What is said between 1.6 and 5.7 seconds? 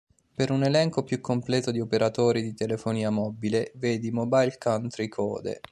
di operatori di telefonia mobile, vedi Mobile Country Code.